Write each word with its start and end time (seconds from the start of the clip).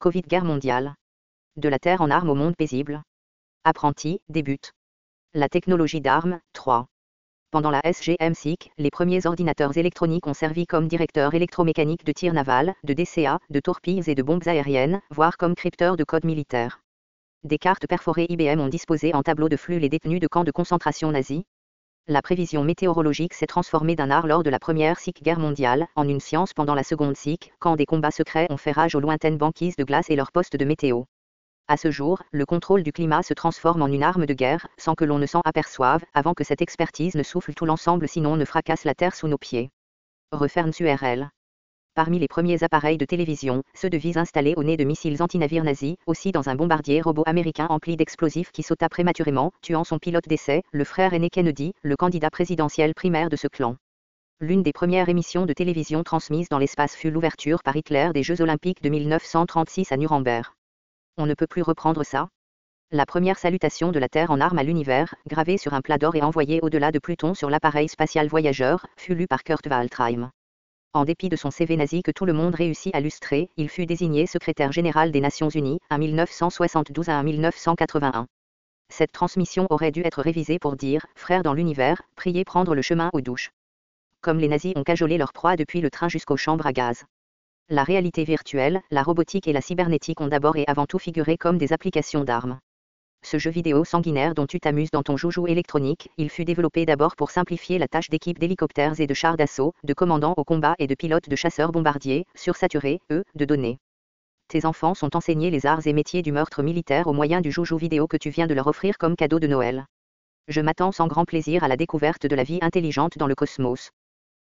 Covid 0.00 0.22
guerre 0.22 0.46
mondiale. 0.46 0.94
De 1.56 1.68
la 1.68 1.78
terre 1.78 2.00
en 2.00 2.10
armes 2.10 2.30
au 2.30 2.34
monde 2.34 2.56
paisible. 2.56 3.02
Apprenti, 3.64 4.22
débute. 4.30 4.72
La 5.34 5.50
technologie 5.50 6.00
d'armes, 6.00 6.40
3. 6.54 6.86
Pendant 7.50 7.70
la 7.70 7.82
SGM-SIC, 7.84 8.72
les 8.78 8.90
premiers 8.90 9.26
ordinateurs 9.26 9.76
électroniques 9.76 10.26
ont 10.26 10.32
servi 10.32 10.66
comme 10.66 10.88
directeurs 10.88 11.34
électromécaniques 11.34 12.06
de 12.06 12.12
tir 12.12 12.32
naval, 12.32 12.74
de 12.82 12.94
DCA, 12.94 13.40
de 13.50 13.60
torpilles 13.60 14.08
et 14.10 14.14
de 14.14 14.22
bombes 14.22 14.48
aériennes, 14.48 15.02
voire 15.10 15.36
comme 15.36 15.54
crypteurs 15.54 15.98
de 15.98 16.04
code 16.04 16.24
militaire. 16.24 16.80
Des 17.44 17.58
cartes 17.58 17.86
perforées 17.86 18.26
IBM 18.30 18.58
ont 18.58 18.68
disposé 18.68 19.14
en 19.14 19.22
tableau 19.22 19.50
de 19.50 19.58
flux 19.58 19.80
les 19.80 19.90
détenus 19.90 20.20
de 20.20 20.28
camps 20.28 20.44
de 20.44 20.50
concentration 20.50 21.12
nazis. 21.12 21.42
La 22.08 22.22
prévision 22.22 22.64
météorologique 22.64 23.34
s'est 23.34 23.46
transformée 23.46 23.94
d'un 23.94 24.10
art 24.10 24.26
lors 24.26 24.42
de 24.42 24.50
la 24.50 24.58
première 24.58 24.98
SIC 24.98 25.22
guerre 25.22 25.38
mondiale, 25.38 25.86
en 25.94 26.08
une 26.08 26.18
science 26.18 26.52
pendant 26.52 26.74
la 26.74 26.82
seconde 26.82 27.16
SIC, 27.16 27.52
quand 27.60 27.76
des 27.76 27.86
combats 27.86 28.10
secrets 28.10 28.48
ont 28.50 28.56
fait 28.56 28.72
rage 28.72 28.96
aux 28.96 29.00
lointaines 29.00 29.38
banquises 29.38 29.76
de 29.76 29.84
glace 29.84 30.10
et 30.10 30.16
leurs 30.16 30.32
postes 30.32 30.56
de 30.56 30.64
météo. 30.64 31.04
À 31.68 31.76
ce 31.76 31.92
jour, 31.92 32.20
le 32.32 32.46
contrôle 32.46 32.82
du 32.82 32.92
climat 32.92 33.22
se 33.22 33.32
transforme 33.32 33.82
en 33.82 33.86
une 33.86 34.02
arme 34.02 34.26
de 34.26 34.34
guerre, 34.34 34.66
sans 34.76 34.96
que 34.96 35.04
l'on 35.04 35.18
ne 35.20 35.26
s'en 35.26 35.40
aperçoive, 35.44 36.02
avant 36.12 36.34
que 36.34 36.42
cette 36.42 36.62
expertise 36.62 37.14
ne 37.14 37.22
souffle 37.22 37.54
tout 37.54 37.64
l'ensemble 37.64 38.08
sinon 38.08 38.34
ne 38.34 38.44
fracasse 38.44 38.84
la 38.84 38.96
terre 38.96 39.14
sous 39.14 39.28
nos 39.28 39.38
pieds. 39.38 39.70
Referns 40.32 40.72
URL. 40.80 41.30
Parmi 41.94 42.20
les 42.20 42.28
premiers 42.28 42.62
appareils 42.62 42.98
de 42.98 43.04
télévision, 43.04 43.64
ceux 43.74 43.90
de 43.90 43.98
vis 43.98 44.16
installés 44.16 44.54
au 44.56 44.62
nez 44.62 44.76
de 44.76 44.84
missiles 44.84 45.20
anti-navires 45.20 45.64
nazis, 45.64 45.96
aussi 46.06 46.30
dans 46.30 46.48
un 46.48 46.54
bombardier 46.54 47.00
robot 47.00 47.24
américain 47.26 47.66
empli 47.68 47.96
d'explosifs 47.96 48.52
qui 48.52 48.62
sauta 48.62 48.88
prématurément, 48.88 49.50
tuant 49.60 49.82
son 49.82 49.98
pilote 49.98 50.28
d'essai, 50.28 50.62
le 50.70 50.84
frère 50.84 51.14
aîné 51.14 51.30
Kennedy, 51.30 51.72
le 51.82 51.96
candidat 51.96 52.30
présidentiel 52.30 52.94
primaire 52.94 53.28
de 53.28 53.34
ce 53.34 53.48
clan. 53.48 53.74
L'une 54.38 54.62
des 54.62 54.72
premières 54.72 55.08
émissions 55.08 55.46
de 55.46 55.52
télévision 55.52 56.04
transmises 56.04 56.48
dans 56.48 56.58
l'espace 56.58 56.94
fut 56.94 57.10
l'ouverture 57.10 57.62
par 57.64 57.74
Hitler 57.74 58.10
des 58.14 58.22
Jeux 58.22 58.40
olympiques 58.40 58.82
de 58.82 58.88
1936 58.88 59.90
à 59.90 59.96
Nuremberg. 59.96 60.46
On 61.18 61.26
ne 61.26 61.34
peut 61.34 61.48
plus 61.48 61.62
reprendre 61.62 62.04
ça 62.04 62.28
La 62.92 63.04
première 63.04 63.38
salutation 63.38 63.90
de 63.90 63.98
la 63.98 64.08
Terre 64.08 64.30
en 64.30 64.40
armes 64.40 64.58
à 64.58 64.62
l'univers, 64.62 65.16
gravée 65.28 65.58
sur 65.58 65.74
un 65.74 65.80
plat 65.80 65.98
d'or 65.98 66.14
et 66.14 66.22
envoyée 66.22 66.60
au-delà 66.62 66.92
de 66.92 67.00
Pluton 67.00 67.34
sur 67.34 67.50
l'appareil 67.50 67.88
spatial 67.88 68.28
voyageur, 68.28 68.86
fut 68.96 69.16
lue 69.16 69.26
par 69.26 69.42
Kurt 69.42 69.66
Waldheim. 69.66 70.30
En 70.92 71.04
dépit 71.04 71.28
de 71.28 71.36
son 71.36 71.52
CV 71.52 71.76
nazi 71.76 72.02
que 72.02 72.10
tout 72.10 72.24
le 72.24 72.32
monde 72.32 72.56
réussit 72.56 72.92
à 72.96 73.00
lustrer, 73.00 73.48
il 73.56 73.68
fut 73.68 73.86
désigné 73.86 74.26
secrétaire 74.26 74.72
général 74.72 75.12
des 75.12 75.20
Nations 75.20 75.48
Unies, 75.48 75.78
à 75.88 75.98
1972 75.98 77.08
à 77.08 77.22
1981. 77.22 78.26
Cette 78.88 79.12
transmission 79.12 79.68
aurait 79.70 79.92
dû 79.92 80.00
être 80.00 80.20
révisée 80.20 80.58
pour 80.58 80.74
dire, 80.74 81.06
frère 81.14 81.44
dans 81.44 81.54
l'univers, 81.54 82.02
priez 82.16 82.44
prendre 82.44 82.74
le 82.74 82.82
chemin 82.82 83.08
aux 83.12 83.20
douches. 83.20 83.52
Comme 84.20 84.38
les 84.38 84.48
nazis 84.48 84.72
ont 84.74 84.82
cajolé 84.82 85.16
leur 85.16 85.32
proie 85.32 85.54
depuis 85.54 85.80
le 85.80 85.90
train 85.90 86.08
jusqu'aux 86.08 86.36
chambres 86.36 86.66
à 86.66 86.72
gaz. 86.72 87.04
La 87.68 87.84
réalité 87.84 88.24
virtuelle, 88.24 88.80
la 88.90 89.04
robotique 89.04 89.46
et 89.46 89.52
la 89.52 89.60
cybernétique 89.60 90.20
ont 90.20 90.26
d'abord 90.26 90.56
et 90.56 90.64
avant 90.66 90.86
tout 90.86 90.98
figuré 90.98 91.38
comme 91.38 91.56
des 91.56 91.72
applications 91.72 92.24
d'armes. 92.24 92.58
Ce 93.22 93.38
jeu 93.38 93.50
vidéo 93.50 93.84
sanguinaire 93.84 94.34
dont 94.34 94.46
tu 94.46 94.60
t'amuses 94.60 94.90
dans 94.90 95.02
ton 95.02 95.16
joujou 95.16 95.46
électronique, 95.46 96.08
il 96.16 96.30
fut 96.30 96.44
développé 96.44 96.86
d'abord 96.86 97.16
pour 97.16 97.30
simplifier 97.30 97.78
la 97.78 97.86
tâche 97.86 98.08
d'équipe 98.08 98.38
d'hélicoptères 98.38 98.98
et 98.98 99.06
de 99.06 99.14
chars 99.14 99.36
d'assaut, 99.36 99.74
de 99.84 99.94
commandants 99.94 100.34
au 100.36 100.44
combat 100.44 100.74
et 100.78 100.86
de 100.86 100.94
pilotes 100.94 101.28
de 101.28 101.36
chasseurs 101.36 101.70
bombardiers, 101.70 102.24
sursaturés, 102.34 103.00
eux, 103.12 103.24
de 103.34 103.44
données. 103.44 103.78
Tes 104.48 104.64
enfants 104.64 104.94
sont 104.94 105.14
enseignés 105.16 105.50
les 105.50 105.66
arts 105.66 105.86
et 105.86 105.92
métiers 105.92 106.22
du 106.22 106.32
meurtre 106.32 106.62
militaire 106.62 107.06
au 107.06 107.12
moyen 107.12 107.40
du 107.40 107.52
joujou 107.52 107.76
vidéo 107.76 108.08
que 108.08 108.16
tu 108.16 108.30
viens 108.30 108.46
de 108.46 108.54
leur 108.54 108.66
offrir 108.66 108.98
comme 108.98 109.14
cadeau 109.16 109.38
de 109.38 109.46
Noël. 109.46 109.86
Je 110.48 110.60
m'attends 110.60 110.90
sans 110.90 111.06
grand 111.06 111.24
plaisir 111.24 111.62
à 111.62 111.68
la 111.68 111.76
découverte 111.76 112.26
de 112.26 112.34
la 112.34 112.42
vie 112.42 112.58
intelligente 112.62 113.16
dans 113.16 113.28
le 113.28 113.36
cosmos. 113.36 113.90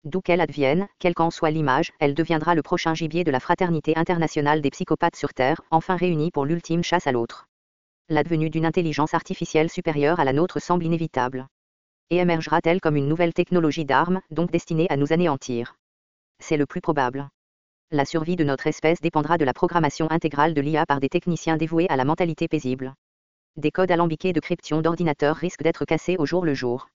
D'où 0.05 0.20
qu'elle 0.20 0.41
advienne, 0.41 0.89
quelle 0.98 1.15
qu'en 1.15 1.31
soit 1.31 1.53
l'image, 1.53 1.93
elle 2.00 2.15
deviendra 2.15 2.56
le 2.56 2.62
prochain 2.62 2.95
gibier 2.95 3.23
de 3.23 3.31
la 3.31 3.39
fraternité 3.39 3.97
internationale 3.97 4.61
des 4.61 4.70
psychopathes 4.70 5.15
sur 5.15 5.33
Terre, 5.34 5.61
enfin 5.70 5.95
réunis 5.95 6.33
pour 6.33 6.47
l'ultime 6.47 6.83
chasse 6.83 7.06
à 7.06 7.12
l'autre. 7.12 7.47
L'advenue 8.12 8.50
d'une 8.50 8.66
intelligence 8.66 9.14
artificielle 9.14 9.70
supérieure 9.70 10.20
à 10.20 10.24
la 10.24 10.34
nôtre 10.34 10.60
semble 10.60 10.84
inévitable. 10.84 11.46
Et 12.10 12.19
émergera-t-elle 12.19 12.82
comme 12.82 12.96
une 12.96 13.08
nouvelle 13.08 13.32
technologie 13.32 13.87
d'armes, 13.87 14.20
donc 14.31 14.50
destinée 14.50 14.87
à 14.91 14.98
nous 14.98 15.14
anéantir? 15.14 15.76
C'est 16.38 16.59
le 16.59 16.66
plus 16.66 16.82
probable. 16.82 17.31
La 17.91 18.04
survie 18.04 18.37
de 18.37 18.44
notre 18.44 18.66
espèce 18.66 19.00
dépendra 19.00 19.38
de 19.38 19.47
la 19.47 19.54
programmation 19.54 20.10
intégrale 20.10 20.53
de 20.53 20.60
l'IA 20.60 20.84
par 20.84 21.00
des 21.00 21.09
techniciens 21.09 21.56
dévoués 21.56 21.88
à 21.88 21.97
la 21.97 22.04
mentalité 22.04 22.48
paisible. 22.48 22.92
Des 23.56 23.70
codes 23.70 23.91
alambiqués 23.91 24.34
de 24.34 24.41
cryption 24.41 24.82
d'ordinateurs 24.82 25.37
risquent 25.37 25.62
d'être 25.62 25.87
cassés 25.87 26.16
au 26.19 26.26
jour 26.26 26.44
le 26.44 26.53
jour. 26.53 26.88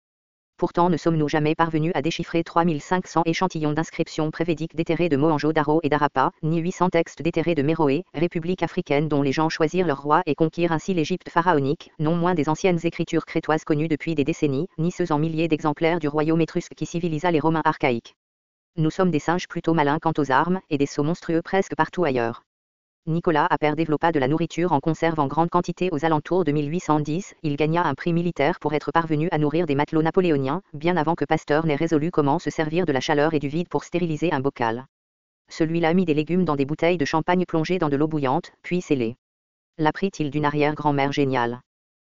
Pourtant 0.57 0.89
ne 0.89 0.95
sommes-nous 0.95 1.27
jamais 1.27 1.53
parvenus 1.53 1.91
à 1.95 2.01
déchiffrer 2.01 2.41
3500 2.41 3.23
échantillons 3.25 3.73
d'inscriptions 3.73 4.31
prévédiques 4.31 4.73
déterrées 4.73 5.09
de 5.09 5.17
Mohenjo 5.17 5.51
Daro 5.51 5.81
et 5.83 5.89
d'Arapa, 5.89 6.31
ni 6.43 6.59
800 6.59 6.91
textes 6.91 7.21
déterrés 7.21 7.55
de 7.55 7.61
Méroé, 7.61 8.05
république 8.13 8.63
africaine 8.63 9.09
dont 9.09 9.21
les 9.21 9.33
gens 9.33 9.49
choisirent 9.49 9.85
leur 9.85 10.01
roi 10.01 10.21
et 10.25 10.33
conquirent 10.33 10.71
ainsi 10.71 10.93
l'Égypte 10.93 11.27
pharaonique, 11.27 11.91
non 11.99 12.15
moins 12.15 12.35
des 12.35 12.47
anciennes 12.47 12.79
écritures 12.85 13.25
crétoises 13.25 13.65
connues 13.65 13.89
depuis 13.89 14.15
des 14.15 14.23
décennies, 14.23 14.67
ni 14.77 14.91
ceux 14.91 15.11
en 15.11 15.19
milliers 15.19 15.49
d'exemplaires 15.49 15.99
du 15.99 16.07
royaume 16.07 16.39
étrusque 16.39 16.73
qui 16.73 16.85
civilisa 16.85 17.31
les 17.31 17.41
Romains 17.41 17.61
archaïques. 17.65 18.15
Nous 18.77 18.91
sommes 18.91 19.11
des 19.11 19.19
singes 19.19 19.49
plutôt 19.49 19.73
malins 19.73 19.99
quant 20.01 20.13
aux 20.17 20.31
armes, 20.31 20.61
et 20.69 20.77
des 20.77 20.85
sauts 20.85 21.03
monstrueux 21.03 21.41
presque 21.41 21.75
partout 21.75 22.05
ailleurs. 22.05 22.43
Nicolas 23.07 23.45
Appert 23.51 23.75
développa 23.75 24.11
de 24.11 24.17
la 24.17 24.27
nourriture 24.27 24.71
en 24.71 24.79
conserve 24.79 25.19
en 25.19 25.27
grande 25.27 25.51
quantité 25.51 25.89
aux 25.91 26.05
alentours 26.05 26.43
de 26.43 26.51
1810. 26.51 27.35
Il 27.43 27.55
gagna 27.55 27.85
un 27.85 27.93
prix 27.93 28.13
militaire 28.13 28.59
pour 28.59 28.73
être 28.73 28.91
parvenu 28.91 29.27
à 29.31 29.37
nourrir 29.37 29.67
des 29.67 29.75
matelots 29.75 30.01
napoléoniens, 30.01 30.63
bien 30.73 30.97
avant 30.97 31.13
que 31.13 31.23
Pasteur 31.23 31.67
n'ait 31.67 31.75
résolu 31.75 32.09
comment 32.09 32.39
se 32.39 32.49
servir 32.49 32.87
de 32.87 32.91
la 32.91 33.01
chaleur 33.01 33.35
et 33.35 33.39
du 33.39 33.47
vide 33.47 33.69
pour 33.69 33.83
stériliser 33.83 34.33
un 34.33 34.39
bocal. 34.39 34.87
Celui-là 35.49 35.93
mit 35.93 36.05
des 36.05 36.15
légumes 36.15 36.45
dans 36.45 36.55
des 36.55 36.65
bouteilles 36.65 36.97
de 36.97 37.05
champagne 37.05 37.45
plongées 37.45 37.77
dans 37.77 37.89
de 37.89 37.95
l'eau 37.95 38.07
bouillante, 38.07 38.53
puis 38.63 38.81
scellées. 38.81 39.17
L'apprit-il 39.77 40.31
d'une 40.31 40.45
arrière-grand-mère 40.45 41.11
géniale 41.11 41.61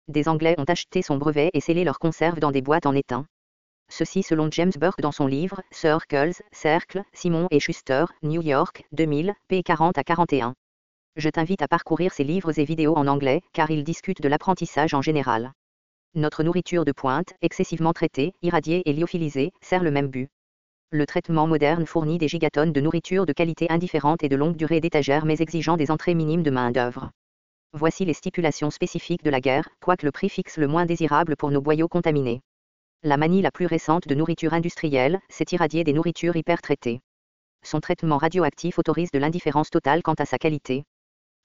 Des 0.08 0.28
Anglais 0.28 0.56
ont 0.58 0.64
acheté 0.64 1.02
son 1.02 1.18
brevet 1.18 1.50
et 1.54 1.60
scellé 1.60 1.84
leurs 1.84 2.00
conserves 2.00 2.40
dans 2.40 2.50
des 2.50 2.62
boîtes 2.62 2.86
en 2.86 2.96
étain. 2.96 3.26
Ceci 3.90 4.24
selon 4.24 4.50
James 4.50 4.72
Burke 4.76 5.02
dans 5.02 5.12
son 5.12 5.28
livre 5.28 5.62
Circles, 5.70 6.42
Cercle, 6.50 7.04
Simon 7.12 7.46
et 7.52 7.60
Schuster, 7.60 8.06
New 8.24 8.42
York, 8.42 8.84
2000, 8.90 9.34
p. 9.46 9.62
40 9.62 9.96
à 9.96 10.02
41. 10.02 10.54
Je 11.16 11.28
t'invite 11.28 11.62
à 11.62 11.68
parcourir 11.68 12.12
ces 12.12 12.24
livres 12.24 12.58
et 12.58 12.64
vidéos 12.64 12.96
en 12.96 13.06
anglais, 13.06 13.42
car 13.52 13.70
ils 13.70 13.84
discutent 13.84 14.22
de 14.22 14.28
l'apprentissage 14.28 14.94
en 14.94 15.02
général. 15.02 15.52
Notre 16.14 16.42
nourriture 16.42 16.84
de 16.84 16.92
pointe, 16.92 17.34
excessivement 17.40 17.92
traitée, 17.92 18.32
irradiée 18.42 18.82
et 18.84 18.92
lyophilisée, 18.92 19.52
sert 19.60 19.82
le 19.82 19.90
même 19.90 20.08
but. 20.08 20.28
Le 20.92 21.06
traitement 21.06 21.46
moderne 21.46 21.86
fournit 21.86 22.18
des 22.18 22.26
gigatonnes 22.26 22.72
de 22.72 22.80
nourriture 22.80 23.26
de 23.26 23.32
qualité 23.32 23.70
indifférente 23.70 24.24
et 24.24 24.28
de 24.28 24.34
longue 24.34 24.56
durée 24.56 24.80
d'étagère 24.80 25.24
mais 25.24 25.40
exigeant 25.40 25.76
des 25.76 25.92
entrées 25.92 26.14
minimes 26.14 26.42
de 26.42 26.50
main-d'œuvre. 26.50 27.10
Voici 27.72 28.04
les 28.04 28.14
stipulations 28.14 28.70
spécifiques 28.70 29.22
de 29.22 29.30
la 29.30 29.40
guerre, 29.40 29.68
quoique 29.80 30.04
le 30.04 30.10
prix 30.10 30.28
fixe 30.28 30.58
le 30.58 30.66
moins 30.66 30.86
désirable 30.86 31.36
pour 31.36 31.52
nos 31.52 31.60
boyaux 31.60 31.86
contaminés. 31.86 32.40
La 33.04 33.16
manie 33.16 33.40
la 33.40 33.52
plus 33.52 33.66
récente 33.66 34.08
de 34.08 34.14
nourriture 34.16 34.52
industrielle, 34.52 35.20
c'est 35.28 35.52
irradier 35.52 35.84
des 35.84 35.92
nourritures 35.92 36.34
hyper 36.34 36.60
traitées. 36.60 37.00
Son 37.62 37.80
traitement 37.80 38.18
radioactif 38.18 38.78
autorise 38.78 39.12
de 39.12 39.20
l'indifférence 39.20 39.70
totale 39.70 40.02
quant 40.02 40.14
à 40.14 40.24
sa 40.24 40.38
qualité. 40.38 40.84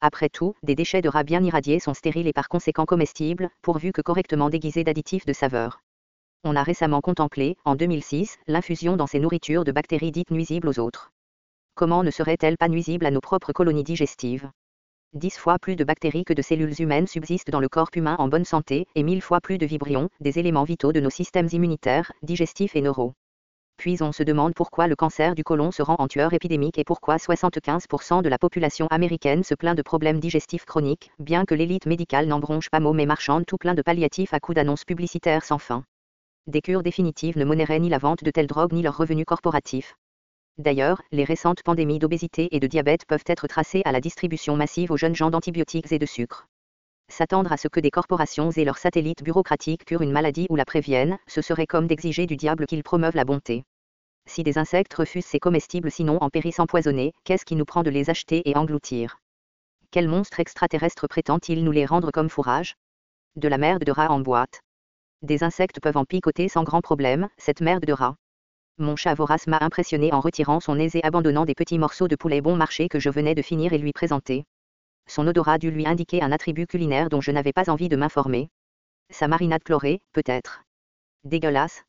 Après 0.02 0.30
tout, 0.30 0.56
des 0.64 0.76
déchets 0.76 1.02
de 1.02 1.10
rats 1.10 1.24
bien 1.24 1.44
irradiés 1.44 1.80
sont 1.80 1.94
stériles 1.94 2.28
et 2.28 2.34
par 2.34 2.50
conséquent 2.50 2.86
comestibles, 2.86 3.50
pourvu 3.62 3.92
que 3.92 4.02
correctement 4.02 4.50
déguisés 4.50 4.84
d'additifs 4.84 5.26
de 5.26 5.34
saveur. 5.34 5.80
On 6.44 6.56
a 6.56 6.64
récemment 6.64 7.02
contemplé, 7.02 7.58
en 7.66 7.76
2006, 7.76 8.38
l'infusion 8.48 8.98
dans 8.98 9.08
ces 9.08 9.20
nourritures 9.20 9.64
de 9.64 9.72
bactéries 9.72 10.12
dites 10.12 10.32
nuisibles 10.32 10.68
aux 10.68 10.80
autres. 10.80 11.12
Comment 11.74 12.04
ne 12.04 12.12
seraient-elles 12.12 12.58
pas 12.58 12.70
nuisibles 12.70 13.06
à 13.06 13.12
nos 13.12 13.22
propres 13.22 13.52
colonies 13.52 13.84
digestives? 13.84 14.52
Dix 15.14 15.38
fois 15.38 15.58
plus 15.60 15.76
de 15.76 15.84
bactéries 15.84 16.26
que 16.26 16.34
de 16.34 16.42
cellules 16.42 16.82
humaines 16.82 17.08
subsistent 17.08 17.50
dans 17.50 17.60
le 17.60 17.70
corps 17.70 17.90
humain 17.96 18.16
en 18.20 18.28
bonne 18.28 18.46
santé, 18.46 18.86
et 18.96 19.04
mille 19.04 19.22
fois 19.22 19.42
plus 19.42 19.58
de 19.58 19.66
vibrions, 19.66 20.10
des 20.20 20.40
éléments 20.40 20.66
vitaux 20.66 20.92
de 20.92 21.00
nos 21.00 21.10
systèmes 21.10 21.50
immunitaires, 21.52 22.12
digestifs 22.22 22.76
et 22.76 22.82
neuraux. 22.82 23.14
Puis 23.78 24.02
on 24.02 24.12
se 24.12 24.24
demande 24.24 24.54
pourquoi 24.54 24.88
le 24.88 24.96
cancer 24.96 25.36
du 25.36 25.44
côlon 25.44 25.72
se 25.72 25.82
rend 25.82 25.96
en 26.00 26.08
tueur 26.08 26.34
épidémique 26.34 26.78
et 26.78 26.84
pourquoi 26.84 27.18
75% 27.18 28.22
de 28.22 28.30
la 28.30 28.38
population 28.38 28.88
américaine 28.88 29.44
se 29.44 29.54
plaint 29.54 29.78
de 29.78 29.82
problèmes 29.82 30.20
digestifs 30.20 30.66
chroniques, 30.66 31.12
bien 31.20 31.46
que 31.46 31.54
l'élite 31.54 31.86
médicale 31.86 32.28
n'en 32.28 32.40
bronche 32.40 32.70
pas 32.70 32.80
mot 32.80 32.94
mais 32.94 33.06
marchande 33.06 33.46
tout 33.46 33.58
plein 33.58 33.74
de 33.74 33.82
palliatifs 33.82 34.34
à 34.34 34.40
coups 34.40 34.56
d'annonces 34.56 34.86
publicitaires 34.86 35.44
sans 35.44 35.60
fin. 35.60 35.84
Des 36.48 36.62
cures 36.62 36.84
définitives 36.84 37.38
ne 37.38 37.46
monnaient 37.46 37.80
ni 37.80 37.90
la 37.90 37.98
vente 37.98 38.24
de 38.24 38.32
telles 38.32 38.48
drogues 38.48 38.74
ni 38.74 38.82
leurs 38.82 38.98
revenus 38.98 39.26
corporatifs. 39.26 39.96
D'ailleurs, 40.58 41.02
les 41.12 41.26
récentes 41.26 41.64
pandémies 41.64 42.00
d'obésité 42.00 42.56
et 42.56 42.60
de 42.60 42.68
diabète 42.68 43.06
peuvent 43.06 43.24
être 43.28 43.48
tracées 43.48 43.82
à 43.84 43.92
la 43.92 44.00
distribution 44.00 44.56
massive 44.56 44.92
aux 44.92 44.98
jeunes 44.98 45.16
gens 45.16 45.30
d'antibiotiques 45.30 45.92
et 45.92 46.00
de 46.00 46.06
sucre. 46.06 46.48
S'attendre 47.08 47.52
à 47.52 47.58
ce 47.58 47.68
que 47.68 47.80
des 47.80 47.92
corporations 47.92 48.52
et 48.52 48.66
leurs 48.66 48.78
satellites 48.78 49.24
bureaucratiques 49.24 49.86
curent 49.86 50.02
une 50.02 50.12
maladie 50.12 50.48
ou 50.50 50.56
la 50.56 50.66
préviennent, 50.66 51.18
ce 51.28 51.42
serait 51.42 51.68
comme 51.68 51.88
d'exiger 51.88 52.26
du 52.26 52.36
diable 52.36 52.66
qu'il 52.66 52.84
promeuve 52.84 53.16
la 53.16 53.26
bonté. 53.26 53.64
Si 54.28 54.44
des 54.44 54.58
insectes 54.58 54.94
refusent 54.96 55.26
ces 55.26 55.40
comestibles 55.40 55.92
sinon 55.92 56.18
en 56.20 56.30
périssent 56.30 56.60
empoisonnés, 56.60 57.14
qu'est-ce 57.24 57.46
qui 57.46 57.56
nous 57.56 57.66
prend 57.66 57.84
de 57.84 57.92
les 57.92 58.10
acheter 58.10 58.42
et 58.50 58.58
engloutir? 58.58 59.20
Quel 59.92 60.08
monstre 60.08 60.40
extraterrestre 60.40 61.08
prétend-il 61.08 61.64
nous 61.64 61.72
les 61.72 61.86
rendre 61.86 62.12
comme 62.12 62.30
fourrage? 62.30 62.76
De 63.36 63.48
la 63.48 63.58
merde 63.58 63.84
de 63.84 63.92
rat 63.92 64.12
en 64.12 64.20
boîte. 64.20 64.62
Des 65.22 65.44
insectes 65.44 65.80
peuvent 65.80 65.98
en 65.98 66.06
picoter 66.06 66.50
sans 66.50 66.64
grand 66.64 66.82
problème, 66.82 67.30
cette 67.38 67.62
merde 67.62 67.86
de 67.86 67.94
rat. 67.94 68.16
Mon 68.78 68.96
chat 68.96 69.14
vorace 69.14 69.48
m'a 69.48 69.60
impressionné 69.62 70.12
en 70.12 70.20
retirant 70.20 70.60
son 70.60 70.76
nez 70.76 70.90
et 70.96 71.06
abandonnant 71.06 71.46
des 71.46 71.56
petits 71.56 71.80
morceaux 71.80 72.10
de 72.10 72.16
poulet 72.18 72.42
bon 72.42 72.58
marché 72.58 72.90
que 72.90 73.00
je 73.00 73.10
venais 73.10 73.36
de 73.36 73.42
finir 73.42 73.72
et 73.72 73.78
lui 73.78 73.94
présenter. 73.94 74.44
Son 75.08 75.28
odorat 75.28 75.58
dut 75.58 75.72
lui 75.72 75.88
indiquer 75.88 76.22
un 76.22 76.32
attribut 76.32 76.68
culinaire 76.68 77.10
dont 77.10 77.22
je 77.22 77.32
n'avais 77.32 77.54
pas 77.54 77.70
envie 77.70 77.90
de 77.90 77.96
m'informer. 77.96 78.50
Sa 79.12 79.28
marinade 79.28 79.64
chlorée, 79.64 80.02
peut-être. 80.14 80.64
Dégueulasse. 81.24 81.84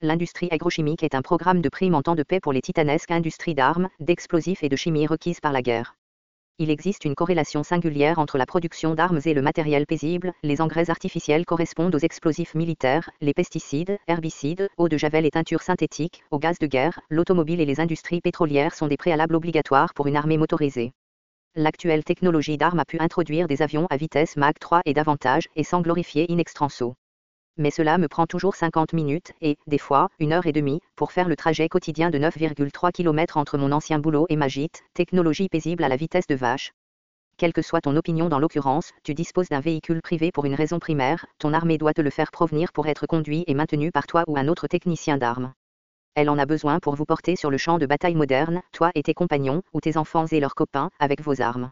L'industrie 0.00 0.48
agrochimique 0.50 1.02
est 1.02 1.14
un 1.14 1.22
programme 1.22 1.60
de 1.60 1.68
primes 1.68 1.94
en 1.94 2.02
temps 2.02 2.14
de 2.14 2.22
paix 2.22 2.40
pour 2.40 2.52
les 2.52 2.60
titanesques 2.60 3.10
industries 3.10 3.54
d'armes, 3.54 3.88
d'explosifs 4.00 4.62
et 4.62 4.68
de 4.68 4.76
chimie 4.76 5.06
requises 5.06 5.40
par 5.40 5.52
la 5.52 5.62
guerre. 5.62 5.96
Il 6.58 6.70
existe 6.70 7.04
une 7.04 7.14
corrélation 7.14 7.62
singulière 7.62 8.18
entre 8.18 8.38
la 8.38 8.46
production 8.46 8.94
d'armes 8.94 9.20
et 9.24 9.34
le 9.34 9.42
matériel 9.42 9.86
paisible, 9.86 10.32
les 10.42 10.60
engrais 10.60 10.90
artificiels 10.90 11.46
correspondent 11.46 11.94
aux 11.94 11.98
explosifs 11.98 12.54
militaires, 12.54 13.10
les 13.20 13.34
pesticides, 13.34 13.98
herbicides, 14.06 14.68
eau 14.76 14.88
de 14.88 14.96
javel 14.96 15.24
et 15.24 15.30
teintures 15.30 15.62
synthétiques, 15.62 16.22
aux 16.30 16.38
gaz 16.38 16.58
de 16.58 16.66
guerre, 16.66 17.00
l'automobile 17.10 17.60
et 17.60 17.66
les 17.66 17.80
industries 17.80 18.20
pétrolières 18.20 18.74
sont 18.74 18.86
des 18.86 18.96
préalables 18.96 19.34
obligatoires 19.34 19.94
pour 19.94 20.06
une 20.06 20.16
armée 20.16 20.36
motorisée. 20.36 20.92
L'actuelle 21.54 22.02
technologie 22.02 22.56
d'armes 22.56 22.78
a 22.78 22.86
pu 22.86 22.98
introduire 22.98 23.46
des 23.46 23.60
avions 23.60 23.86
à 23.90 23.98
vitesse 23.98 24.36
Mach 24.36 24.58
3 24.58 24.80
et 24.86 24.94
davantage, 24.94 25.48
et 25.54 25.64
sans 25.64 25.82
glorifier 25.82 26.24
in 26.30 26.38
extranso. 26.38 26.94
Mais 27.58 27.70
cela 27.70 27.98
me 27.98 28.08
prend 28.08 28.26
toujours 28.26 28.56
50 28.56 28.94
minutes, 28.94 29.32
et, 29.42 29.58
des 29.66 29.76
fois, 29.76 30.08
une 30.18 30.32
heure 30.32 30.46
et 30.46 30.52
demie, 30.52 30.80
pour 30.96 31.12
faire 31.12 31.28
le 31.28 31.36
trajet 31.36 31.68
quotidien 31.68 32.08
de 32.08 32.18
9,3 32.18 32.90
km 32.90 33.36
entre 33.36 33.58
mon 33.58 33.70
ancien 33.70 33.98
boulot 33.98 34.24
et 34.30 34.36
ma 34.36 34.48
gîte, 34.48 34.82
technologie 34.94 35.50
paisible 35.50 35.84
à 35.84 35.90
la 35.90 35.96
vitesse 35.96 36.26
de 36.26 36.36
vache. 36.36 36.72
Quelle 37.36 37.52
que 37.52 37.60
soit 37.60 37.82
ton 37.82 37.96
opinion 37.96 38.30
dans 38.30 38.38
l'occurrence, 38.38 38.92
tu 39.04 39.12
disposes 39.12 39.50
d'un 39.50 39.60
véhicule 39.60 40.00
privé 40.00 40.32
pour 40.32 40.46
une 40.46 40.54
raison 40.54 40.78
primaire, 40.78 41.26
ton 41.38 41.52
armée 41.52 41.76
doit 41.76 41.92
te 41.92 42.00
le 42.00 42.08
faire 42.08 42.30
provenir 42.30 42.72
pour 42.72 42.86
être 42.86 43.06
conduit 43.06 43.44
et 43.46 43.52
maintenu 43.52 43.92
par 43.92 44.06
toi 44.06 44.24
ou 44.26 44.38
un 44.38 44.48
autre 44.48 44.68
technicien 44.68 45.18
d'armes. 45.18 45.52
Elle 46.14 46.28
en 46.28 46.38
a 46.38 46.44
besoin 46.44 46.78
pour 46.78 46.94
vous 46.94 47.06
porter 47.06 47.36
sur 47.36 47.50
le 47.50 47.56
champ 47.56 47.78
de 47.78 47.86
bataille 47.86 48.14
moderne, 48.14 48.60
toi 48.72 48.90
et 48.94 49.02
tes 49.02 49.14
compagnons, 49.14 49.62
ou 49.72 49.80
tes 49.80 49.96
enfants 49.96 50.26
et 50.26 50.40
leurs 50.40 50.54
copains, 50.54 50.90
avec 50.98 51.22
vos 51.22 51.40
armes. 51.40 51.70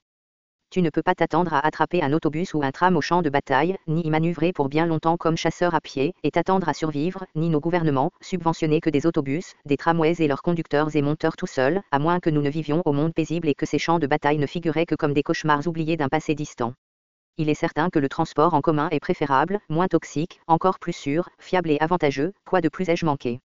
Tu 0.71 0.81
ne 0.81 0.89
peux 0.89 1.03
pas 1.03 1.15
t'attendre 1.15 1.53
à 1.53 1.59
attraper 1.67 2.01
un 2.01 2.13
autobus 2.13 2.55
ou 2.55 2.63
un 2.63 2.71
tram 2.71 2.97
au 2.97 3.01
champ 3.01 3.23
de 3.23 3.29
bataille, 3.29 3.77
ni 3.87 4.03
y 4.03 4.09
manœuvrer 4.09 4.53
pour 4.53 4.69
bien 4.69 4.87
longtemps 4.87 5.17
comme 5.17 5.37
chasseur 5.37 5.75
à 5.75 5.81
pied, 5.81 6.15
et 6.23 6.31
t'attendre 6.31 6.69
à 6.69 6.75
survivre, 6.75 7.27
ni 7.35 7.49
nos 7.51 7.61
gouvernements, 7.61 8.13
subventionner 8.21 8.81
que 8.81 8.89
des 8.89 9.05
autobus, 9.05 9.57
des 9.67 9.77
tramways 9.77 10.15
et 10.21 10.29
leurs 10.29 10.43
conducteurs 10.43 10.95
et 10.95 11.03
monteurs 11.03 11.37
tout 11.37 11.49
seuls, 11.49 11.83
à 11.91 11.99
moins 11.99 12.21
que 12.21 12.31
nous 12.31 12.41
ne 12.41 12.49
vivions 12.51 12.83
au 12.85 12.93
monde 12.93 13.13
paisible 13.13 13.49
et 13.49 13.55
que 13.55 13.67
ces 13.67 13.79
champs 13.79 13.99
de 13.99 14.07
bataille 14.07 14.39
ne 14.39 14.47
figuraient 14.47 14.87
que 14.87 14.95
comme 14.95 15.13
des 15.13 15.25
cauchemars 15.25 15.67
oubliés 15.67 15.97
d'un 15.97 16.09
passé 16.09 16.35
distant. 16.35 16.73
Il 17.37 17.51
est 17.51 17.55
certain 17.55 17.91
que 17.91 17.99
le 17.99 18.09
transport 18.09 18.55
en 18.55 18.61
commun 18.61 18.89
est 18.91 19.01
préférable, 19.01 19.59
moins 19.69 19.89
toxique, 19.89 20.41
encore 20.47 20.79
plus 20.79 20.93
sûr, 20.93 21.29
fiable 21.41 21.71
et 21.71 21.79
avantageux, 21.81 22.33
quoi 22.47 22.61
de 22.61 22.69
plus 22.69 22.89
ai-je 22.89 23.05
manqué? 23.05 23.41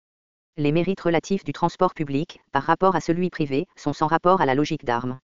Les 0.57 0.71
mérites 0.71 1.01
relatifs 1.01 1.43
du 1.43 1.53
transport 1.53 1.95
public, 1.95 2.41
par 2.53 2.63
rapport 2.63 2.95
à 2.95 3.01
celui 3.01 3.29
privé, 3.29 3.67
sont 3.75 3.93
sans 3.93 4.07
rapport 4.07 4.41
à 4.41 4.47
la 4.47 4.55
logique 4.55 4.85
d'armes. 4.85 5.19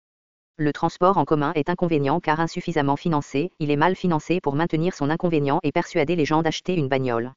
Le 0.57 0.73
transport 0.73 1.19
en 1.19 1.25
commun 1.25 1.53
est 1.55 1.71
inconvénient 1.71 2.19
car 2.19 2.41
insuffisamment 2.41 2.97
financé, 2.97 3.53
il 3.61 3.71
est 3.71 3.77
mal 3.77 3.95
financé 3.95 4.41
pour 4.41 4.57
maintenir 4.57 4.93
son 4.93 5.09
inconvénient 5.09 5.61
et 5.63 5.71
persuader 5.71 6.17
les 6.17 6.25
gens 6.25 6.43
d'acheter 6.43 6.75
une 6.75 6.89
bagnole. 6.89 7.33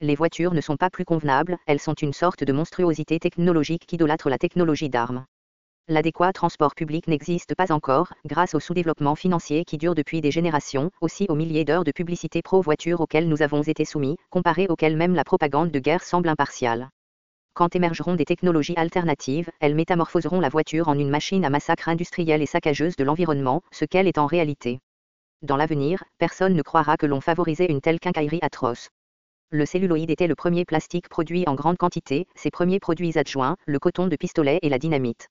Les 0.00 0.14
voitures 0.14 0.54
ne 0.54 0.60
sont 0.60 0.76
pas 0.76 0.90
plus 0.90 1.04
convenables, 1.04 1.58
elles 1.66 1.80
sont 1.80 1.94
une 1.94 2.12
sorte 2.12 2.44
de 2.44 2.52
monstruosité 2.52 3.18
technologique 3.18 3.84
qui 3.84 3.96
idolâtre 3.96 4.30
la 4.30 4.38
technologie 4.38 4.88
d'armes. 4.88 5.24
L'adéquat 5.88 6.32
transport 6.32 6.76
public 6.76 7.08
n'existe 7.08 7.56
pas 7.56 7.72
encore, 7.72 8.12
grâce 8.24 8.54
au 8.54 8.60
sous-développement 8.60 9.16
financier 9.16 9.64
qui 9.64 9.76
dure 9.76 9.96
depuis 9.96 10.20
des 10.20 10.30
générations, 10.30 10.92
aussi 11.00 11.26
aux 11.28 11.34
milliers 11.34 11.64
d'heures 11.64 11.84
de 11.84 11.92
publicité 11.92 12.42
pro-voiture 12.42 13.00
auxquelles 13.00 13.28
nous 13.28 13.42
avons 13.42 13.62
été 13.62 13.84
soumis, 13.84 14.16
comparé 14.30 14.66
auxquelles 14.68 14.96
même 14.96 15.16
la 15.16 15.24
propagande 15.24 15.72
de 15.72 15.80
guerre 15.80 16.04
semble 16.04 16.28
impartiale. 16.28 16.90
Quand 17.54 17.76
émergeront 17.76 18.16
des 18.16 18.24
technologies 18.24 18.74
alternatives, 18.76 19.48
elles 19.60 19.76
métamorphoseront 19.76 20.40
la 20.40 20.48
voiture 20.48 20.88
en 20.88 20.98
une 20.98 21.08
machine 21.08 21.44
à 21.44 21.50
massacre 21.50 21.88
industriel 21.88 22.42
et 22.42 22.46
saccageuse 22.46 22.96
de 22.96 23.04
l'environnement, 23.04 23.62
ce 23.70 23.84
qu'elle 23.84 24.08
est 24.08 24.18
en 24.18 24.26
réalité. 24.26 24.80
Dans 25.42 25.56
l'avenir, 25.56 26.02
personne 26.18 26.54
ne 26.54 26.62
croira 26.62 26.96
que 26.96 27.06
l'on 27.06 27.20
favorisait 27.20 27.70
une 27.70 27.80
telle 27.80 28.00
quincaillerie 28.00 28.40
atroce. 28.42 28.88
Le 29.50 29.66
celluloïde 29.66 30.10
était 30.10 30.26
le 30.26 30.34
premier 30.34 30.64
plastique 30.64 31.08
produit 31.08 31.44
en 31.46 31.54
grande 31.54 31.76
quantité, 31.76 32.26
ses 32.34 32.50
premiers 32.50 32.80
produits 32.80 33.16
adjoints, 33.16 33.56
le 33.66 33.78
coton 33.78 34.08
de 34.08 34.16
pistolet 34.16 34.58
et 34.62 34.68
la 34.68 34.80
dynamite. 34.80 35.28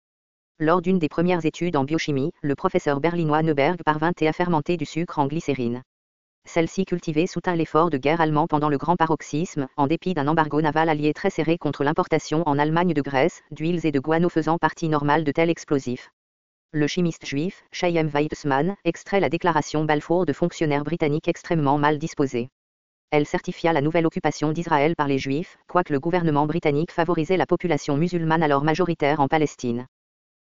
Lors 0.60 0.82
d'une 0.82 1.00
des 1.00 1.10
premières 1.10 1.46
études 1.46 1.76
en 1.76 1.84
biochimie, 1.84 2.32
le 2.42 2.56
professeur 2.56 3.02
berlinois 3.02 3.44
Neuberg 3.44 3.84
parvint 3.84 4.14
à 4.22 4.32
fermenter 4.32 4.78
du 4.78 4.86
sucre 4.86 5.20
en 5.20 5.28
glycérine. 5.28 5.82
Celle-ci 6.46 6.86
cultivée 6.86 7.26
soutint 7.26 7.56
l'effort 7.56 7.90
de 7.90 7.98
guerre 7.98 8.22
allemand 8.22 8.48
pendant 8.48 8.70
le 8.70 8.78
grand 8.78 8.96
paroxysme, 8.96 9.68
en 9.78 9.88
dépit 9.88 10.14
d'un 10.14 10.28
embargo 10.28 10.62
naval 10.62 10.90
allié 10.90 11.14
très 11.14 11.30
serré 11.30 11.58
contre 11.58 11.84
l'importation 11.84 12.44
en 12.48 12.60
Allemagne 12.60 12.94
de 12.94 13.02
graisse, 13.02 13.42
d'huiles 13.52 13.86
et 13.86 13.92
de 13.92 14.00
guano 14.00 14.30
faisant 14.30 14.58
partie 14.58 14.90
normale 14.90 15.24
de 15.24 15.32
tels 15.32 15.50
explosifs. 15.50 16.12
Le 16.72 16.88
chimiste 16.88 17.26
juif, 17.26 17.64
Chaim 17.72 18.08
Weizmann, 18.08 18.76
extrait 18.84 19.20
la 19.20 19.30
déclaration 19.30 19.86
Balfour 19.86 20.26
de 20.26 20.34
fonctionnaires 20.34 20.84
britanniques 20.84 21.28
extrêmement 21.28 21.78
mal 21.78 21.98
disposés. 21.98 22.50
Elle 23.12 23.28
certifia 23.28 23.74
la 23.74 23.82
nouvelle 23.82 24.08
occupation 24.08 24.52
d'Israël 24.52 24.96
par 24.96 25.08
les 25.08 25.20
Juifs, 25.20 25.58
quoique 25.68 25.94
le 25.94 26.00
gouvernement 26.00 26.48
britannique 26.48 26.92
favorisait 26.92 27.38
la 27.38 27.46
population 27.46 27.96
musulmane 27.96 28.42
alors 28.42 28.64
majoritaire 28.64 29.20
en 29.20 29.28
Palestine. 29.28 29.86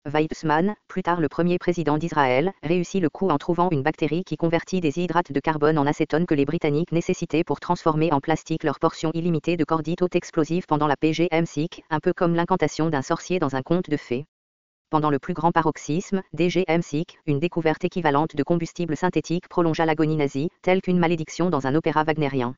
Weizmann, 0.07 0.77
plus 0.89 1.03
tard 1.03 1.21
le 1.21 1.29
premier 1.29 1.59
président 1.59 1.99
d'Israël, 1.99 2.53
réussit 2.63 3.03
le 3.03 3.11
coup 3.11 3.29
en 3.29 3.37
trouvant 3.37 3.69
une 3.71 3.83
bactérie 3.83 4.25
qui 4.25 4.39
convertit 4.39 4.81
des 4.81 4.99
hydrates 4.99 5.31
de 5.31 5.41
carbone 5.41 5.77
en 5.77 5.87
acétone 5.87 6.25
que 6.25 6.35
les 6.35 6.47
Britanniques 6.47 6.93
nécessitaient 6.93 7.45
pour 7.45 7.61
transformer 7.61 8.11
en 8.11 8.19
plastique 8.19 8.65
leur 8.65 8.79
portion 8.79 9.11
illimitée 9.13 9.59
de 9.59 9.65
cordite 9.65 10.01
haute 10.01 10.17
explosive 10.17 10.65
pendant 10.67 10.87
la 10.87 10.97
PGM-SIC, 10.97 11.85
un 11.91 12.01
peu 12.01 12.15
comme 12.15 12.35
l'incantation 12.35 12.89
d'un 12.89 13.03
sorcier 13.03 13.39
dans 13.39 13.57
un 13.57 13.63
conte 13.63 13.91
de 13.91 13.99
fées. 13.99 14.25
Pendant 14.89 15.11
le 15.11 15.19
plus 15.19 15.35
grand 15.35 15.53
paroxysme, 15.53 16.23
DGM-SIC, 16.33 17.19
une 17.27 17.39
découverte 17.39 17.85
équivalente 17.85 18.35
de 18.35 18.43
combustible 18.43 18.97
synthétique 18.97 19.49
prolongea 19.49 19.85
l'agonie 19.85 20.17
nazie, 20.17 20.49
telle 20.63 20.81
qu'une 20.81 20.99
malédiction 20.99 21.51
dans 21.51 21.67
un 21.67 21.75
opéra 21.75 22.05
wagnérien. 22.05 22.55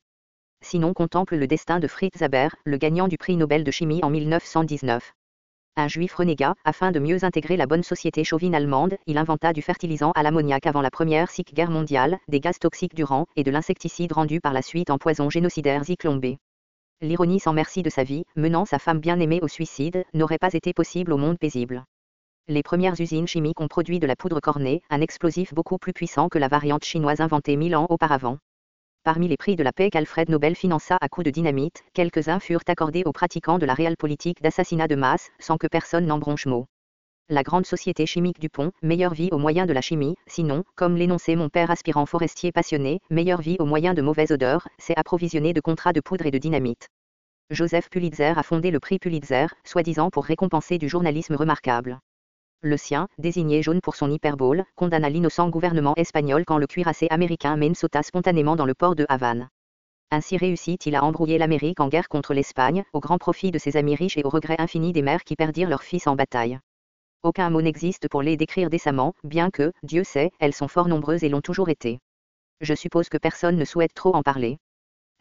Sinon 0.61 0.93
contemple 0.93 1.35
le 1.35 1.47
destin 1.47 1.81
de 1.81 1.89
Fritz 1.89 2.21
Haber, 2.21 2.55
le 2.63 2.77
gagnant 2.77 3.09
du 3.09 3.17
prix 3.17 3.35
Nobel 3.35 3.65
de 3.65 3.71
chimie 3.71 3.99
en 4.01 4.09
1919. 4.09 5.13
Un 5.75 5.87
juif 5.87 6.13
renégat, 6.13 6.53
afin 6.65 6.91
de 6.91 6.99
mieux 6.99 7.25
intégrer 7.25 7.57
la 7.57 7.65
bonne 7.65 7.81
société 7.81 8.23
chauvine 8.23 8.53
allemande, 8.53 8.95
il 9.07 9.17
inventa 9.17 9.53
du 9.53 9.63
fertilisant 9.63 10.11
à 10.11 10.21
l'ammoniac 10.21 10.67
avant 10.67 10.81
la 10.81 10.91
première 10.91 11.31
sic 11.31 11.51
guerre 11.55 11.71
mondiale, 11.71 12.19
des 12.27 12.39
gaz 12.39 12.59
toxiques 12.59 12.93
durant, 12.93 13.25
et 13.35 13.43
de 13.43 13.49
l'insecticide 13.49 14.11
rendu 14.11 14.39
par 14.39 14.53
la 14.53 14.61
suite 14.61 14.91
en 14.91 14.99
poison 14.99 15.31
génocidaire 15.31 15.83
Zyklon 15.83 16.17
B. 16.17 16.35
L'ironie 17.01 17.39
sans 17.39 17.53
merci 17.53 17.81
de 17.81 17.89
sa 17.89 18.03
vie, 18.03 18.23
menant 18.35 18.65
sa 18.65 18.77
femme 18.77 18.99
bien-aimée 18.99 19.39
au 19.41 19.47
suicide, 19.47 20.05
n'aurait 20.13 20.37
pas 20.37 20.53
été 20.53 20.73
possible 20.73 21.11
au 21.11 21.17
monde 21.17 21.39
paisible. 21.39 21.83
Les 22.47 22.61
premières 22.61 23.01
usines 23.01 23.27
chimiques 23.27 23.59
ont 23.59 23.67
produit 23.67 23.97
de 23.97 24.05
la 24.05 24.15
poudre 24.15 24.41
cornée, 24.41 24.83
un 24.91 25.01
explosif 25.01 25.55
beaucoup 25.55 25.79
plus 25.79 25.93
puissant 25.93 26.29
que 26.29 26.37
la 26.37 26.49
variante 26.49 26.85
chinoise 26.85 27.19
inventée 27.19 27.55
mille 27.55 27.75
ans 27.75 27.87
auparavant. 27.89 28.37
Parmi 29.03 29.27
les 29.27 29.35
prix 29.35 29.57
de 29.57 29.63
la 29.63 29.73
paix 29.73 29.89
qu'Alfred 29.89 30.29
Nobel 30.29 30.55
finança 30.55 30.97
à 31.01 31.09
coups 31.09 31.25
de 31.25 31.29
dynamite, 31.29 31.83
quelques-uns 31.93 32.39
furent 32.39 32.63
accordés 32.67 33.03
aux 33.05 33.11
pratiquants 33.11 33.57
de 33.57 33.65
la 33.65 33.73
réelle 33.73 33.97
politique 33.97 34.41
d'assassinat 34.41 34.87
de 34.87 34.95
masse, 34.95 35.29
sans 35.39 35.57
que 35.57 35.67
personne 35.67 36.05
n'en 36.05 36.19
bronche 36.19 36.45
mot. 36.45 36.67
La 37.27 37.43
grande 37.43 37.65
société 37.65 38.05
chimique 38.05 38.39
du 38.39 38.49
pont, 38.49 38.71
meilleure 38.81 39.13
vie 39.13 39.27
au 39.33 39.37
moyen 39.37 39.65
de 39.65 39.73
la 39.73 39.81
chimie, 39.81 40.15
sinon, 40.25 40.63
comme 40.75 40.95
l'énonçait 40.95 41.35
mon 41.35 41.49
père 41.49 41.69
aspirant 41.69 42.05
forestier 42.05 42.53
passionné, 42.53 43.01
meilleure 43.09 43.41
vie 43.41 43.57
au 43.59 43.65
moyen 43.65 43.93
de 43.93 44.01
mauvaises 44.01 44.31
odeurs, 44.31 44.69
c'est 44.77 44.97
approvisionner 44.97 45.51
de 45.51 45.59
contrats 45.59 45.91
de 45.91 45.99
poudre 45.99 46.25
et 46.25 46.31
de 46.31 46.37
dynamite. 46.37 46.87
Joseph 47.49 47.89
Pulitzer 47.89 48.37
a 48.37 48.43
fondé 48.43 48.71
le 48.71 48.79
prix 48.79 48.99
Pulitzer, 48.99 49.47
soi-disant 49.65 50.11
pour 50.11 50.23
récompenser 50.23 50.77
du 50.77 50.87
journalisme 50.87 51.35
remarquable 51.35 51.99
le 52.63 52.77
sien, 52.77 53.07
désigné 53.17 53.61
jaune 53.61 53.81
pour 53.81 53.95
son 53.95 54.09
hyperbole, 54.09 54.65
condamna 54.75 55.09
l'innocent 55.09 55.49
gouvernement 55.49 55.93
espagnol 55.97 56.45
quand 56.45 56.57
le 56.57 56.65
cuirassé 56.65 57.07
américain 57.09 57.57
Maine 57.57 57.75
sauta 57.75 58.01
spontanément 58.01 58.55
dans 58.55 58.65
le 58.65 58.73
port 58.73 58.95
de 58.95 59.05
Havane. 59.09 59.49
Ainsi 60.11 60.37
réussit-il 60.37 60.95
à 60.95 61.03
embrouiller 61.03 61.37
l'Amérique 61.37 61.79
en 61.79 61.89
guerre 61.89 62.07
contre 62.07 62.33
l'Espagne, 62.33 62.83
au 62.93 62.99
grand 62.99 63.17
profit 63.17 63.51
de 63.51 63.57
ses 63.57 63.77
amis 63.77 63.95
riches 63.95 64.17
et 64.17 64.23
au 64.23 64.29
regret 64.29 64.55
infini 64.59 64.93
des 64.93 65.01
mères 65.01 65.23
qui 65.23 65.35
perdirent 65.35 65.69
leurs 65.69 65.83
fils 65.83 66.07
en 66.07 66.15
bataille. 66.15 66.59
Aucun 67.23 67.49
mot 67.49 67.61
n'existe 67.61 68.07
pour 68.09 68.21
les 68.21 68.37
décrire 68.37 68.69
décemment, 68.69 69.13
bien 69.23 69.49
que, 69.49 69.71
Dieu 69.83 70.03
sait, 70.03 70.31
elles 70.39 70.53
sont 70.53 70.67
fort 70.67 70.87
nombreuses 70.87 71.23
et 71.23 71.29
l'ont 71.29 71.41
toujours 71.41 71.69
été. 71.69 71.99
Je 72.61 72.73
suppose 72.73 73.09
que 73.09 73.17
personne 73.17 73.57
ne 73.57 73.65
souhaite 73.65 73.93
trop 73.93 74.15
en 74.15 74.23
parler. 74.23 74.57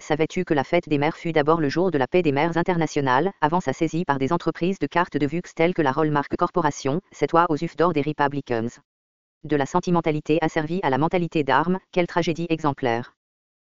Savais-tu 0.02 0.44
que 0.44 0.52
la 0.52 0.64
fête 0.64 0.88
des 0.88 0.98
mères 0.98 1.16
fut 1.16 1.30
d'abord 1.30 1.60
le 1.60 1.68
jour 1.68 1.92
de 1.92 1.96
la 1.96 2.08
paix 2.08 2.22
des 2.22 2.32
mères 2.32 2.56
internationales, 2.56 3.30
avant 3.40 3.60
sa 3.60 3.72
saisie 3.72 4.04
par 4.04 4.18
des 4.18 4.32
entreprises 4.32 4.80
de 4.80 4.88
cartes 4.88 5.16
de 5.16 5.26
VUX 5.28 5.54
telles 5.54 5.74
que 5.74 5.80
la 5.80 5.92
Rollmark 5.92 6.34
Corporation, 6.36 7.00
cette 7.12 7.30
toi 7.30 7.46
aux 7.50 7.56
ufs 7.56 7.76
d'or 7.76 7.92
des 7.92 8.02
Republicans 8.02 8.80
De 9.44 9.54
la 9.54 9.64
sentimentalité 9.64 10.38
asservie 10.40 10.80
à 10.82 10.90
la 10.90 10.98
mentalité 10.98 11.44
d'armes, 11.44 11.78
quelle 11.92 12.08
tragédie 12.08 12.48
exemplaire. 12.50 13.14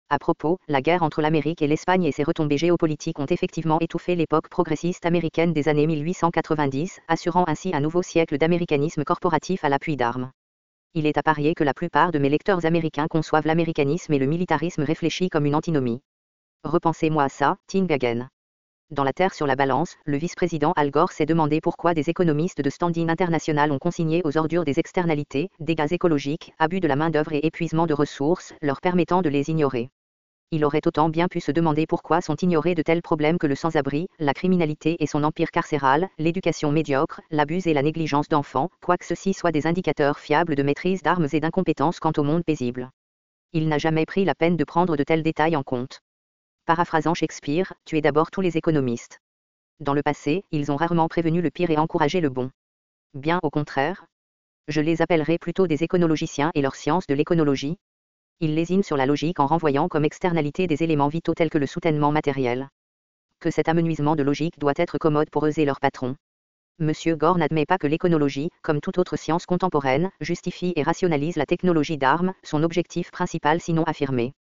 À 0.10 0.20
propos, 0.20 0.58
la 0.68 0.82
guerre 0.82 1.04
entre 1.04 1.22
l'Amérique 1.22 1.62
et 1.62 1.68
l'Espagne 1.68 2.04
et 2.04 2.12
ses 2.12 2.24
retombées 2.24 2.58
géopolitiques 2.58 3.20
ont 3.20 3.28
effectivement 3.28 3.80
étouffé 3.80 4.16
l'époque 4.16 4.50
progressiste 4.50 5.06
américaine 5.06 5.54
des 5.54 5.70
années 5.70 5.88
1890, 5.88 7.00
assurant 7.08 7.46
ainsi 7.48 7.74
un 7.74 7.80
nouveau 7.80 8.02
siècle 8.02 8.38
d'américanisme 8.38 9.06
corporatif 9.06 9.64
à 9.64 9.70
l'appui 9.70 9.96
d'armes. 9.96 10.32
Il 10.96 11.06
est 11.06 11.18
à 11.18 11.24
parier 11.24 11.56
que 11.56 11.64
la 11.64 11.74
plupart 11.74 12.12
de 12.12 12.20
mes 12.20 12.30
lecteurs 12.30 12.66
américains 12.66 13.08
conçoivent 13.08 13.48
l'américanisme 13.48 14.12
et 14.12 14.20
le 14.20 14.26
militarisme 14.26 14.84
réfléchi 14.84 15.30
comme 15.30 15.46
une 15.46 15.56
antinomie. 15.56 16.02
Repensez-moi 16.66 17.26
à 17.26 17.30
ça, 17.30 17.58
Ting. 17.68 17.88
Dans 18.90 19.04
la 19.04 19.14
Terre 19.14 19.36
sur 19.36 19.46
la 19.46 19.56
balance, 19.56 19.98
le 20.06 20.18
vice-président 20.18 20.74
Al 20.76 20.90
Gore 20.90 21.12
s'est 21.12 21.28
demandé 21.28 21.62
pourquoi 21.62 21.94
des 21.94 22.10
économistes 22.10 22.60
de 22.60 22.72
standing 22.72 23.08
international 23.08 23.72
ont 23.72 23.78
consigné 23.78 24.24
aux 24.24 24.36
ordures 24.36 24.66
des 24.66 24.80
externalités, 24.80 25.52
dégâts 25.60 25.92
écologiques, 25.92 26.54
abus 26.58 26.80
de 26.80 26.88
la 26.88 26.96
main-d'œuvre 26.96 27.34
et 27.34 27.46
épuisement 27.46 27.86
de 27.86 27.94
ressources, 27.94 28.56
leur 28.64 28.82
permettant 28.82 29.22
de 29.22 29.30
les 29.30 29.52
ignorer. 29.52 29.90
Il 30.50 30.66
aurait 30.66 30.88
autant 30.88 31.08
bien 31.10 31.28
pu 31.28 31.40
se 31.40 31.52
demander 31.52 31.86
pourquoi 31.86 32.20
sont 32.20 32.36
ignorés 32.38 32.74
de 32.74 32.82
tels 32.82 33.04
problèmes 33.04 33.38
que 33.38 33.46
le 33.46 33.56
sans-abri, 33.56 34.08
la 34.18 34.34
criminalité 34.34 34.98
et 35.00 35.06
son 35.06 35.24
empire 35.24 35.52
carcéral, 35.52 36.10
l'éducation 36.18 36.72
médiocre, 36.72 37.22
l'abus 37.30 37.68
et 37.68 37.76
la 37.76 37.84
négligence 37.84 38.28
d'enfants, 38.28 38.72
quoique 38.82 39.06
ceux-ci 39.06 39.36
soient 39.36 39.52
des 39.52 39.68
indicateurs 39.68 40.18
fiables 40.18 40.56
de 40.56 40.64
maîtrise 40.64 41.04
d'armes 41.04 41.28
et 41.32 41.40
d'incompétence 41.40 42.00
quant 42.00 42.14
au 42.18 42.24
monde 42.24 42.44
paisible. 42.44 42.90
Il 43.54 43.68
n'a 43.68 43.78
jamais 43.78 44.08
pris 44.08 44.26
la 44.26 44.34
peine 44.34 44.58
de 44.58 44.64
prendre 44.64 44.98
de 44.98 45.04
tels 45.04 45.22
détails 45.22 45.56
en 45.56 45.62
compte. 45.62 46.02
Paraphrasant 46.66 47.14
Shakespeare, 47.14 47.74
tu 47.86 47.96
es 47.96 48.02
d'abord 48.02 48.32
tous 48.32 48.42
les 48.42 48.58
économistes. 48.58 49.20
Dans 49.82 49.94
le 49.94 50.02
passé, 50.02 50.46
ils 50.50 50.72
ont 50.72 50.78
rarement 50.78 51.08
prévenu 51.08 51.44
le 51.44 51.52
pire 51.52 51.70
et 51.70 51.78
encouragé 51.78 52.22
le 52.22 52.30
bon. 52.30 52.50
Bien 53.14 53.40
au 53.44 53.52
contraire. 53.52 54.08
Je 54.68 54.82
les 54.82 55.04
appellerai 55.04 55.38
plutôt 55.38 55.68
des 55.68 55.84
éconologiciens 55.84 56.50
et 56.56 56.64
leur 56.64 56.76
science 56.76 57.06
de 57.06 57.14
l'éconologie. 57.14 57.78
Ils 58.40 58.56
lésinent 58.56 58.82
sur 58.82 58.98
la 58.98 59.06
logique 59.06 59.40
en 59.40 59.46
renvoyant 59.46 59.88
comme 59.88 60.06
externalité 60.06 60.66
des 60.66 60.82
éléments 60.82 61.08
vitaux 61.08 61.36
tels 61.36 61.52
que 61.52 61.60
le 61.60 61.68
soutènement 61.68 62.12
matériel. 62.12 62.70
Que 63.40 63.52
cet 63.52 63.70
amenuisement 63.70 64.16
de 64.16 64.24
logique 64.24 64.58
doit 64.58 64.74
être 64.76 64.98
commode 64.98 65.30
pour 65.30 65.46
eux 65.46 65.60
et 65.60 65.66
leurs 65.66 65.80
patrons. 65.80 66.16
Monsieur 66.80 67.16
Gore 67.16 67.38
n'admet 67.38 67.68
pas 67.68 67.78
que 67.78 67.86
l'éconologie, 67.86 68.50
comme 68.64 68.82
toute 68.82 68.98
autre 68.98 69.18
science 69.18 69.46
contemporaine, 69.46 70.10
justifie 70.20 70.74
et 70.76 70.82
rationalise 70.82 71.36
la 71.36 71.46
technologie 71.46 72.00
d'armes, 72.00 72.34
son 72.42 72.64
objectif 72.64 73.12
principal 73.12 73.62
sinon 73.62 73.84
affirmé. 73.84 74.34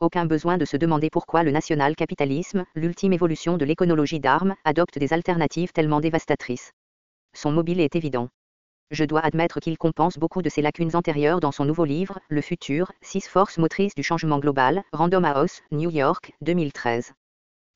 Aucun 0.00 0.24
besoin 0.24 0.56
de 0.56 0.64
se 0.64 0.78
demander 0.78 1.10
pourquoi 1.10 1.42
le 1.42 1.50
national-capitalisme, 1.50 2.64
l'ultime 2.74 3.12
évolution 3.12 3.58
de 3.58 3.66
l'éconologie 3.66 4.18
d'armes, 4.18 4.54
adopte 4.64 4.98
des 4.98 5.12
alternatives 5.12 5.72
tellement 5.72 6.00
dévastatrices. 6.00 6.72
Son 7.34 7.52
mobile 7.52 7.80
est 7.80 7.94
évident. 7.94 8.30
Je 8.90 9.04
dois 9.04 9.20
admettre 9.20 9.60
qu'il 9.60 9.76
compense 9.76 10.16
beaucoup 10.16 10.40
de 10.40 10.48
ses 10.48 10.62
lacunes 10.62 10.96
antérieures 10.96 11.40
dans 11.40 11.52
son 11.52 11.66
nouveau 11.66 11.84
livre, 11.84 12.18
Le 12.30 12.40
futur, 12.40 12.90
six 13.02 13.28
forces 13.28 13.58
motrices 13.58 13.94
du 13.94 14.02
changement 14.02 14.38
global, 14.38 14.82
Random 14.94 15.26
House, 15.26 15.60
New 15.70 15.90
York, 15.90 16.32
2013. 16.40 17.12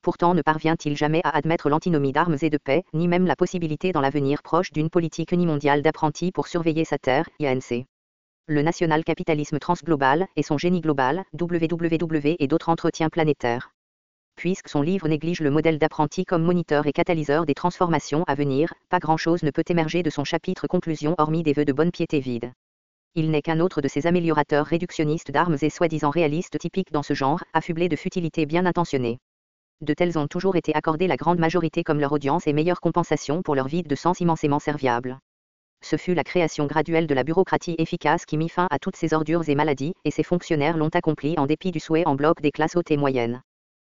Pourtant 0.01 0.33
ne 0.33 0.41
parvient-il 0.41 0.97
jamais 0.97 1.21
à 1.25 1.37
admettre 1.37 1.69
l'antinomie 1.69 2.13
d'armes 2.13 2.39
et 2.41 2.49
de 2.49 2.59
paix, 2.59 2.85
ni 2.95 3.07
même 3.07 3.27
la 3.27 3.37
possibilité 3.37 3.93
dans 3.93 4.01
l'avenir 4.01 4.43
proche 4.43 4.73
d'une 4.73 4.89
politique 4.89 5.33
unimondiale 5.33 5.83
d'apprentis 5.83 6.33
pour 6.33 6.49
surveiller 6.49 6.87
sa 6.87 6.97
terre, 6.97 7.29
INC 7.39 7.85
le 8.47 8.61
national-capitalisme 8.61 9.59
transglobal 9.59 10.27
et 10.37 10.43
son 10.43 10.59
génie 10.59 10.83
global, 10.83 11.25
WWW 11.33 12.37
et 12.39 12.47
d'autres 12.47 12.69
entretiens 12.69 13.09
planétaires. 13.09 13.71
Puisque 14.37 14.69
son 14.69 14.83
livre 14.83 15.09
néglige 15.09 15.41
le 15.41 15.51
modèle 15.51 15.79
d'apprenti 15.79 16.27
comme 16.27 16.43
moniteur 16.43 16.87
et 16.87 16.93
catalyseur 16.93 17.47
des 17.47 17.55
transformations 17.55 18.23
à 18.25 18.35
venir, 18.35 18.75
pas 18.91 18.99
grand-chose 18.99 19.45
ne 19.45 19.51
peut 19.51 19.65
émerger 19.67 20.03
de 20.03 20.11
son 20.11 20.25
chapitre 20.25 20.67
conclusion 20.67 21.15
hormis 21.17 21.43
des 21.43 21.55
vœux 21.55 21.65
de 21.65 21.73
bonne 21.73 21.91
piété 21.91 22.21
vide. 22.21 22.53
Il 23.15 23.31
n'est 23.31 23.41
qu'un 23.41 23.61
autre 23.61 23.81
de 23.81 23.89
ces 23.89 24.07
améliorateurs 24.07 24.67
réductionnistes 24.67 25.31
d'armes 25.31 25.57
et 25.63 25.71
soi-disant 25.71 26.11
réalistes 26.11 26.59
typiques 26.59 26.93
dans 26.93 27.03
ce 27.03 27.15
genre, 27.15 27.43
affublés 27.55 27.89
de 27.89 27.97
futilité 27.97 28.45
bien 28.45 28.67
intentionnées. 28.67 29.21
De 29.81 29.95
tels 29.95 30.19
ont 30.19 30.29
toujours 30.29 30.57
été 30.57 30.75
accordés 30.75 31.07
la 31.07 31.17
grande 31.17 31.39
majorité 31.39 31.83
comme 31.83 32.01
leur 32.01 32.13
audience 32.13 32.47
et 32.47 32.53
meilleure 32.53 32.83
compensation 32.83 33.41
pour 33.41 33.55
leur 33.55 33.69
vide 33.69 33.87
de 33.87 33.95
sens 33.95 34.21
immensément 34.21 34.59
serviable 34.59 35.19
ce 35.85 35.97
fut 35.97 36.15
la 36.15 36.25
création 36.25 36.67
graduelle 36.67 37.07
de 37.07 37.15
la 37.15 37.25
bureaucratie 37.25 37.77
efficace 37.79 38.25
qui 38.25 38.37
mit 38.37 38.49
fin 38.49 38.67
à 38.71 38.79
toutes 38.79 38.97
ces 38.97 39.13
ordures 39.13 39.49
et 39.49 39.55
maladies, 39.55 39.95
et 40.05 40.11
ses 40.11 40.23
fonctionnaires 40.23 40.77
l'ont 40.77 40.89
accompli 40.89 41.35
en 41.39 41.47
dépit 41.47 41.71
du 41.71 41.81
souhait 41.81 42.07
en 42.07 42.15
bloc 42.15 42.41
des 42.41 42.51
classes 42.51 42.75
hautes 42.75 42.91
et 42.91 42.97
moyennes. 42.97 43.43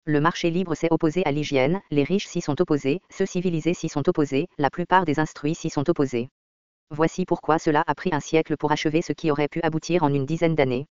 Le 0.04 0.20
marché 0.20 0.50
libre 0.50 0.74
s'est 0.74 0.92
opposé 0.92 1.24
à 1.24 1.32
l'hygiène, 1.32 1.80
les 1.90 2.04
riches 2.04 2.26
s'y 2.26 2.40
sont 2.40 2.60
opposés, 2.60 3.00
ceux 3.10 3.26
civilisés 3.26 3.74
s'y 3.74 3.88
sont 3.88 4.08
opposés, 4.08 4.46
la 4.58 4.70
plupart 4.70 5.04
des 5.04 5.18
instruits 5.20 5.54
s'y 5.54 5.70
sont 5.70 5.88
opposés. 5.88 6.28
Voici 6.90 7.24
pourquoi 7.24 7.58
cela 7.58 7.82
a 7.86 7.94
pris 7.94 8.10
un 8.12 8.20
siècle 8.20 8.56
pour 8.56 8.70
achever 8.70 9.02
ce 9.02 9.12
qui 9.12 9.30
aurait 9.30 9.48
pu 9.48 9.60
aboutir 9.62 10.02
en 10.02 10.12
une 10.12 10.26
dizaine 10.26 10.54
d'années. 10.54 10.86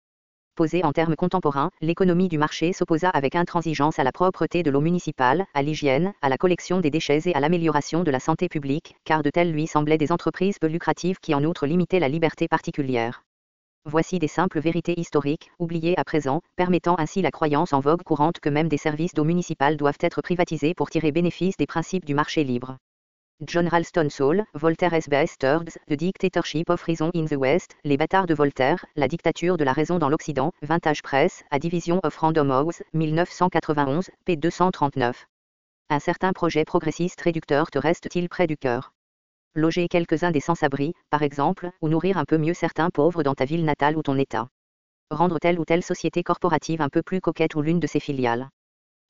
Posée 0.54 0.84
en 0.84 0.92
termes 0.92 1.16
contemporains, 1.16 1.70
l'économie 1.80 2.28
du 2.28 2.36
marché 2.36 2.74
s'opposa 2.74 3.08
avec 3.08 3.36
intransigeance 3.36 3.98
à 3.98 4.04
la 4.04 4.12
propreté 4.12 4.62
de 4.62 4.70
l'eau 4.70 4.82
municipale, 4.82 5.46
à 5.54 5.62
l'hygiène, 5.62 6.12
à 6.20 6.28
la 6.28 6.36
collection 6.36 6.78
des 6.78 6.90
déchets 6.90 7.22
et 7.24 7.34
à 7.34 7.40
l'amélioration 7.40 8.04
de 8.04 8.10
la 8.10 8.20
santé 8.20 8.50
publique, 8.50 8.94
car 9.04 9.22
de 9.22 9.30
telles 9.30 9.50
lui 9.50 9.66
semblaient 9.66 9.96
des 9.96 10.12
entreprises 10.12 10.58
peu 10.58 10.66
lucratives 10.66 11.20
qui 11.20 11.34
en 11.34 11.42
outre 11.44 11.66
limitaient 11.66 12.00
la 12.00 12.10
liberté 12.10 12.48
particulière. 12.48 13.24
Voici 13.86 14.18
des 14.18 14.28
simples 14.28 14.60
vérités 14.60 15.00
historiques, 15.00 15.50
oubliées 15.58 15.98
à 15.98 16.04
présent, 16.04 16.42
permettant 16.54 16.96
ainsi 16.98 17.22
la 17.22 17.30
croyance 17.30 17.72
en 17.72 17.80
vogue 17.80 18.02
courante 18.02 18.38
que 18.38 18.50
même 18.50 18.68
des 18.68 18.76
services 18.76 19.14
d'eau 19.14 19.24
municipale 19.24 19.78
doivent 19.78 19.96
être 20.00 20.20
privatisés 20.20 20.74
pour 20.74 20.90
tirer 20.90 21.12
bénéfice 21.12 21.56
des 21.56 21.66
principes 21.66 22.04
du 22.04 22.14
marché 22.14 22.44
libre. 22.44 22.76
John 23.44 23.66
Ralston 23.66 24.08
Saul, 24.08 24.44
Voltaire 24.54 24.94
S. 24.94 25.08
Bastards, 25.08 25.76
The 25.88 25.94
Dictatorship 25.94 26.70
of 26.70 26.80
Reason 26.84 27.10
in 27.12 27.24
the 27.24 27.36
West, 27.36 27.74
Les 27.82 27.96
bâtards 27.96 28.26
de 28.26 28.34
Voltaire, 28.34 28.86
La 28.94 29.08
dictature 29.08 29.56
de 29.56 29.64
la 29.64 29.72
raison 29.72 29.98
dans 29.98 30.08
l'Occident, 30.08 30.52
Vintage 30.62 31.02
Press, 31.02 31.42
A 31.50 31.58
Division 31.58 31.98
of 32.04 32.16
Random 32.16 32.52
House, 32.52 32.84
1991, 32.92 34.10
p. 34.24 34.36
239. 34.36 35.26
Un 35.90 35.98
certain 35.98 36.32
projet 36.32 36.64
progressiste 36.64 37.20
réducteur 37.20 37.72
te 37.72 37.80
reste-t-il 37.80 38.28
près 38.28 38.46
du 38.46 38.56
cœur? 38.56 38.92
Loger 39.56 39.88
quelques-uns 39.88 40.30
des 40.30 40.38
sans-abri, 40.38 40.94
par 41.10 41.24
exemple, 41.24 41.72
ou 41.80 41.88
nourrir 41.88 42.18
un 42.18 42.24
peu 42.24 42.38
mieux 42.38 42.54
certains 42.54 42.90
pauvres 42.90 43.24
dans 43.24 43.34
ta 43.34 43.44
ville 43.44 43.64
natale 43.64 43.96
ou 43.96 44.02
ton 44.04 44.18
État. 44.18 44.50
Rendre 45.10 45.40
telle 45.40 45.58
ou 45.58 45.64
telle 45.64 45.82
société 45.82 46.22
corporative 46.22 46.80
un 46.80 46.88
peu 46.88 47.02
plus 47.02 47.20
coquette 47.20 47.56
ou 47.56 47.60
l'une 47.62 47.80
de 47.80 47.88
ses 47.88 47.98
filiales. 47.98 48.50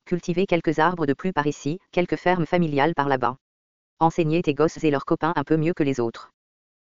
Cultiver 0.06 0.46
quelques 0.46 0.78
arbres 0.78 1.04
de 1.04 1.12
plus 1.12 1.34
par 1.34 1.46
ici, 1.46 1.80
quelques 1.90 2.16
fermes 2.16 2.46
familiales 2.46 2.94
par 2.94 3.08
là-bas. 3.08 3.36
Enseigner 4.02 4.42
tes 4.42 4.52
gosses 4.52 4.82
et 4.82 4.90
leurs 4.90 5.04
copains 5.04 5.32
un 5.36 5.44
peu 5.44 5.56
mieux 5.56 5.74
que 5.74 5.84
les 5.84 6.00
autres. 6.00 6.32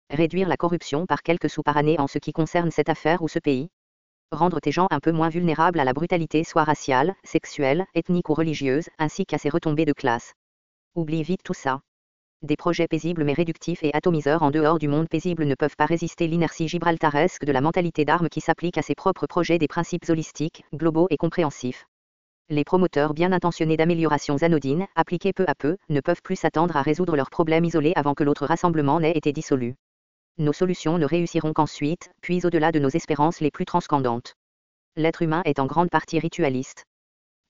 Réduire 0.10 0.48
la 0.48 0.56
corruption 0.56 1.06
par 1.06 1.22
quelques 1.22 1.50
sous 1.50 1.64
par 1.64 1.76
année 1.76 2.00
en 2.00 2.08
ce 2.08 2.18
qui 2.18 2.32
concerne 2.32 2.72
cette 2.72 2.88
affaire 2.88 3.22
ou 3.22 3.28
ce 3.28 3.40
pays. 3.40 3.68
Rendre 4.32 4.62
tes 4.62 4.72
gens 4.72 4.88
un 4.90 5.02
peu 5.02 5.12
moins 5.12 5.28
vulnérables 5.28 5.82
à 5.82 5.84
la 5.84 5.92
brutalité 5.92 6.46
soit 6.46 6.64
raciale, 6.64 7.14
sexuelle, 7.26 7.86
ethnique 7.94 8.30
ou 8.30 8.34
religieuse, 8.36 8.88
ainsi 9.00 9.26
qu'à 9.26 9.38
ses 9.38 9.50
retombées 9.50 9.84
de 9.84 9.92
classe. 9.92 10.32
Oublie 10.96 11.24
vite 11.24 11.44
tout 11.44 11.54
ça. 11.54 11.82
Des 12.42 12.56
projets 12.56 12.88
paisibles 12.88 13.26
mais 13.26 13.34
réductifs 13.34 13.84
et 13.84 13.94
atomiseurs 13.94 14.42
en 14.42 14.50
dehors 14.50 14.80
du 14.80 14.88
monde 14.88 15.10
paisible 15.10 15.44
ne 15.44 15.56
peuvent 15.56 15.76
pas 15.76 15.88
résister 15.88 16.26
l'inertie 16.26 16.70
gibraltaresque 16.70 17.44
de 17.44 17.52
la 17.52 17.60
mentalité 17.60 18.06
d'armes 18.06 18.30
qui 18.30 18.40
s'applique 18.40 18.78
à 18.78 18.82
ses 18.82 18.96
propres 18.96 19.28
projets 19.28 19.58
des 19.58 19.68
principes 19.68 20.08
holistiques, 20.08 20.64
globaux 20.74 21.08
et 21.10 21.18
compréhensifs 21.18 21.86
les 22.50 22.64
promoteurs 22.64 23.14
bien 23.14 23.32
intentionnés 23.32 23.78
d'améliorations 23.78 24.42
anodines, 24.42 24.88
appliquées 24.96 25.34
peu 25.34 25.46
à 25.48 25.54
peu, 25.54 25.78
ne 25.90 26.02
peuvent 26.02 26.22
plus 26.24 26.36
s'attendre 26.36 26.76
à 26.76 26.82
résoudre 26.82 27.16
leurs 27.16 27.30
problèmes 27.30 27.66
isolés 27.66 27.94
avant 27.96 28.16
que 28.16 28.24
l'autre 28.24 28.48
rassemblement 28.48 29.00
n'ait 29.00 29.16
été 29.16 29.32
dissolu. 29.32 29.76
Nos 30.40 30.54
solutions 30.54 30.98
ne 30.98 31.06
réussiront 31.06 31.54
qu'ensuite, 31.54 32.10
puis 32.22 32.46
au-delà 32.46 32.72
de 32.72 32.80
nos 32.80 32.90
espérances 32.90 33.40
les 33.40 33.52
plus 33.52 33.66
transcendantes. 33.66 34.34
L'être 34.96 35.22
humain 35.22 35.44
est 35.46 35.60
en 35.60 35.68
grande 35.68 35.90
partie 35.90 36.18
ritualiste. 36.18 36.86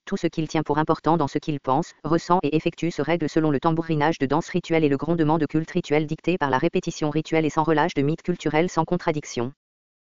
Tout 0.05 0.17
ce 0.17 0.27
qu'il 0.27 0.47
tient 0.47 0.63
pour 0.63 0.79
important 0.79 1.15
dans 1.15 1.27
ce 1.27 1.37
qu'il 1.37 1.59
pense, 1.59 1.93
ressent 2.03 2.39
et 2.43 2.55
effectue 2.55 2.91
se 2.91 3.01
règle 3.01 3.29
selon 3.29 3.51
le 3.51 3.59
tambourinage 3.59 4.17
de 4.17 4.25
danse 4.25 4.49
rituelle 4.49 4.83
et 4.83 4.89
le 4.89 4.97
grondement 4.97 5.37
de 5.37 5.45
culte 5.45 5.71
rituel 5.71 6.07
dicté 6.07 6.37
par 6.37 6.49
la 6.49 6.57
répétition 6.57 7.09
rituelle 7.09 7.45
et 7.45 7.49
sans 7.49 7.63
relâche 7.63 7.93
de 7.93 8.01
mythes 8.01 8.23
culturels 8.23 8.69
sans 8.69 8.85
contradiction 8.85 9.53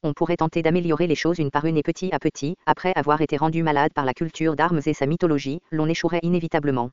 on 0.06 0.14
pourrait 0.14 0.36
tenter 0.36 0.62
d'améliorer 0.62 1.08
les 1.08 1.16
choses 1.16 1.38
une 1.38 1.50
par 1.50 1.64
une 1.64 1.76
et 1.76 1.82
petit 1.82 2.10
à 2.12 2.20
petit, 2.20 2.56
après 2.64 2.92
avoir 2.94 3.20
été 3.20 3.36
rendu 3.36 3.64
malade 3.64 3.92
par 3.92 4.04
la 4.04 4.14
culture 4.14 4.54
d'armes 4.54 4.80
et 4.86 4.94
sa 4.94 5.06
mythologie, 5.06 5.60
l'on 5.72 5.88
échouerait 5.88 6.20
inévitablement. 6.22 6.90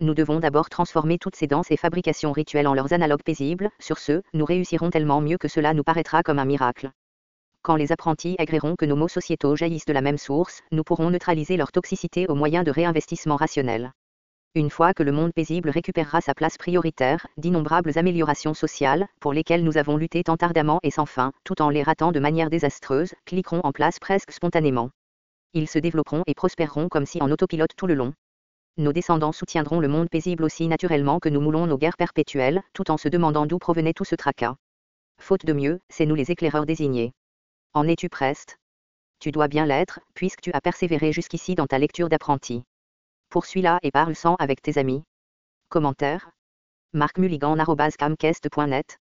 Nous 0.00 0.14
devons 0.14 0.38
d'abord 0.38 0.68
transformer 0.68 1.16
toutes 1.16 1.36
ces 1.36 1.46
danses 1.46 1.70
et 1.70 1.76
fabrications 1.76 2.32
rituelles 2.32 2.66
en 2.66 2.74
leurs 2.74 2.92
analogues 2.92 3.22
paisibles, 3.22 3.70
sur 3.78 3.98
ce, 3.98 4.20
nous 4.34 4.44
réussirons 4.44 4.90
tellement 4.90 5.20
mieux 5.20 5.38
que 5.38 5.48
cela 5.48 5.72
nous 5.72 5.82
paraîtra 5.82 6.22
comme 6.22 6.38
un 6.38 6.44
miracle. 6.44 6.90
Quand 7.62 7.76
les 7.76 7.90
apprentis 7.90 8.36
agréeront 8.38 8.76
que 8.76 8.84
nos 8.84 8.96
mots 8.96 9.08
sociétaux 9.08 9.56
jaillissent 9.56 9.86
de 9.86 9.92
la 9.92 10.02
même 10.02 10.18
source, 10.18 10.60
nous 10.72 10.84
pourrons 10.84 11.10
neutraliser 11.10 11.56
leur 11.56 11.72
toxicité 11.72 12.26
au 12.26 12.34
moyen 12.34 12.64
de 12.64 12.70
réinvestissement 12.70 13.36
rationnel. 13.36 13.92
Une 14.54 14.68
fois 14.68 14.92
que 14.92 15.02
le 15.02 15.12
monde 15.12 15.32
paisible 15.32 15.70
récupérera 15.70 16.20
sa 16.20 16.34
place 16.34 16.58
prioritaire, 16.58 17.26
d'innombrables 17.38 17.96
améliorations 17.96 18.52
sociales, 18.52 19.08
pour 19.18 19.32
lesquelles 19.32 19.64
nous 19.64 19.78
avons 19.78 19.96
lutté 19.96 20.22
tant 20.24 20.36
ardemment 20.36 20.78
et 20.82 20.90
sans 20.90 21.06
fin, 21.06 21.32
tout 21.42 21.62
en 21.62 21.70
les 21.70 21.82
ratant 21.82 22.12
de 22.12 22.20
manière 22.20 22.50
désastreuse, 22.50 23.14
cliqueront 23.24 23.62
en 23.64 23.72
place 23.72 23.98
presque 23.98 24.30
spontanément. 24.30 24.90
Ils 25.54 25.68
se 25.68 25.78
développeront 25.78 26.22
et 26.26 26.34
prospéreront 26.34 26.90
comme 26.90 27.06
si 27.06 27.22
en 27.22 27.30
autopilote 27.30 27.74
tout 27.74 27.86
le 27.86 27.94
long. 27.94 28.12
Nos 28.76 28.92
descendants 28.92 29.32
soutiendront 29.32 29.80
le 29.80 29.88
monde 29.88 30.10
paisible 30.10 30.44
aussi 30.44 30.68
naturellement 30.68 31.18
que 31.18 31.30
nous 31.30 31.40
moulons 31.40 31.66
nos 31.66 31.78
guerres 31.78 31.96
perpétuelles, 31.96 32.62
tout 32.74 32.90
en 32.90 32.98
se 32.98 33.08
demandant 33.08 33.46
d'où 33.46 33.58
provenait 33.58 33.94
tout 33.94 34.04
ce 34.04 34.16
tracas. 34.16 34.56
Faute 35.18 35.46
de 35.46 35.54
mieux, 35.54 35.80
c'est 35.88 36.04
nous 36.04 36.14
les 36.14 36.30
éclaireurs 36.30 36.66
désignés. 36.66 37.14
En 37.72 37.88
es-tu 37.88 38.10
preste? 38.10 38.58
Tu 39.18 39.30
dois 39.30 39.48
bien 39.48 39.64
l'être, 39.64 40.00
puisque 40.12 40.42
tu 40.42 40.52
as 40.52 40.60
persévéré 40.60 41.10
jusqu'ici 41.10 41.54
dans 41.54 41.66
ta 41.66 41.78
lecture 41.78 42.10
d'apprenti. 42.10 42.64
Poursuis-la 43.32 43.78
et 43.82 43.90
parle 43.90 44.14
sans 44.14 44.34
avec 44.34 44.60
tes 44.60 44.76
amis. 44.76 45.04
Commentaire. 45.70 46.32
Marc 46.92 47.16
Mulligan.camcast.net 47.16 48.98